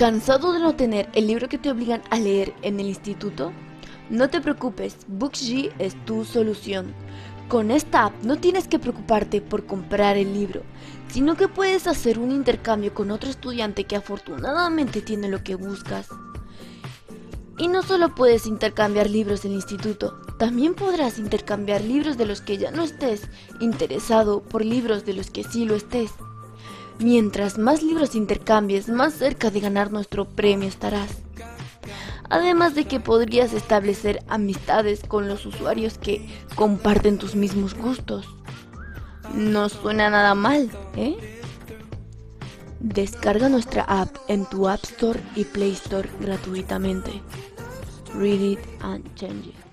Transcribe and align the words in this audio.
¿Cansado 0.00 0.54
de 0.54 0.60
no 0.60 0.76
tener 0.76 1.10
el 1.12 1.26
libro 1.26 1.50
que 1.50 1.58
te 1.58 1.70
obligan 1.70 2.00
a 2.08 2.18
leer 2.18 2.54
en 2.62 2.80
el 2.80 2.86
instituto? 2.86 3.52
No 4.08 4.30
te 4.30 4.40
preocupes, 4.40 4.96
BookG 5.08 5.74
es 5.78 5.94
tu 6.06 6.24
solución. 6.24 6.94
Con 7.48 7.70
esta 7.70 8.06
app 8.06 8.14
no 8.22 8.38
tienes 8.38 8.66
que 8.66 8.78
preocuparte 8.78 9.42
por 9.42 9.66
comprar 9.66 10.16
el 10.16 10.32
libro, 10.32 10.62
sino 11.08 11.36
que 11.36 11.48
puedes 11.48 11.86
hacer 11.86 12.18
un 12.18 12.30
intercambio 12.30 12.94
con 12.94 13.10
otro 13.10 13.28
estudiante 13.28 13.84
que 13.84 13.96
afortunadamente 13.96 15.02
tiene 15.02 15.28
lo 15.28 15.44
que 15.44 15.56
buscas. 15.56 16.08
Y 17.58 17.68
no 17.68 17.82
solo 17.82 18.14
puedes 18.14 18.46
intercambiar 18.46 19.10
libros 19.10 19.42
del 19.42 19.52
instituto, 19.52 20.18
también 20.38 20.72
podrás 20.72 21.18
intercambiar 21.18 21.82
libros 21.82 22.16
de 22.16 22.24
los 22.24 22.40
que 22.40 22.56
ya 22.56 22.70
no 22.70 22.84
estés 22.84 23.28
interesado 23.60 24.42
por 24.42 24.64
libros 24.64 25.04
de 25.04 25.12
los 25.12 25.30
que 25.30 25.44
sí 25.44 25.66
lo 25.66 25.74
estés. 25.74 26.10
Mientras 27.00 27.56
más 27.56 27.82
libros 27.82 28.14
intercambies, 28.14 28.90
más 28.90 29.14
cerca 29.14 29.50
de 29.50 29.60
ganar 29.60 29.90
nuestro 29.90 30.26
premio 30.26 30.68
estarás. 30.68 31.22
Además 32.28 32.74
de 32.74 32.84
que 32.84 33.00
podrías 33.00 33.54
establecer 33.54 34.22
amistades 34.28 35.00
con 35.08 35.26
los 35.26 35.46
usuarios 35.46 35.96
que 35.96 36.28
comparten 36.54 37.16
tus 37.16 37.34
mismos 37.34 37.74
gustos. 37.74 38.28
No 39.34 39.70
suena 39.70 40.10
nada 40.10 40.34
mal, 40.34 40.70
¿eh? 40.94 41.16
Descarga 42.80 43.48
nuestra 43.48 43.82
app 43.84 44.14
en 44.28 44.44
tu 44.44 44.68
App 44.68 44.84
Store 44.84 45.20
y 45.34 45.44
Play 45.44 45.72
Store 45.72 46.08
gratuitamente. 46.20 47.22
Read 48.14 48.40
it 48.40 48.60
and 48.82 49.14
change 49.14 49.46
it. 49.46 49.69